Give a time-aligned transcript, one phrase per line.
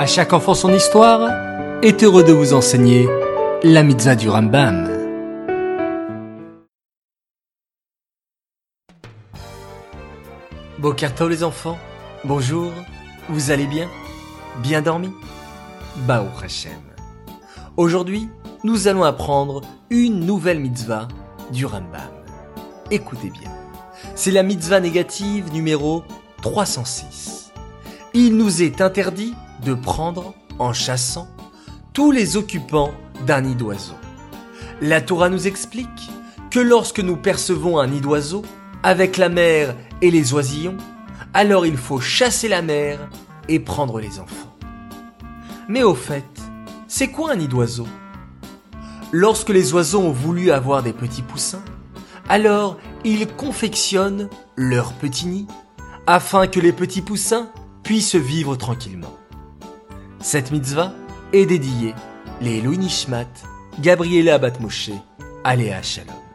[0.00, 1.28] À chaque enfant son histoire
[1.82, 3.06] est heureux de vous enseigner
[3.62, 4.88] la mitzvah du Rambam.
[10.78, 11.76] Bokerto les enfants,
[12.24, 12.72] bonjour,
[13.28, 13.90] vous allez bien?
[14.62, 15.10] Bien dormi?
[16.06, 16.80] Bao Hashem.
[17.76, 18.30] Aujourd'hui,
[18.64, 19.60] nous allons apprendre
[19.90, 21.08] une nouvelle mitzvah
[21.52, 22.00] du Rambam.
[22.90, 23.50] Écoutez bien,
[24.14, 26.04] c'est la mitzvah négative numéro
[26.40, 27.49] 306.
[28.12, 29.34] Il nous est interdit
[29.64, 31.28] de prendre, en chassant,
[31.92, 32.92] tous les occupants
[33.24, 33.94] d'un nid d'oiseau.
[34.80, 36.10] La Torah nous explique
[36.50, 38.42] que lorsque nous percevons un nid d'oiseau,
[38.82, 40.76] avec la mère et les oisillons,
[41.34, 42.98] alors il faut chasser la mère
[43.48, 44.56] et prendre les enfants.
[45.68, 46.24] Mais au fait,
[46.88, 47.86] c'est quoi un nid d'oiseau?
[49.12, 51.62] Lorsque les oiseaux ont voulu avoir des petits poussins,
[52.28, 55.46] alors ils confectionnent leur petit nid
[56.08, 57.50] afin que les petits poussins
[57.90, 59.18] puissent vivre tranquillement.
[60.20, 60.92] Cette mitzvah
[61.32, 61.92] est dédiée
[62.40, 63.26] les Louis Nishmat,
[63.80, 64.92] Gabriela Batmoshe,
[65.42, 66.29] Aléa Shalom.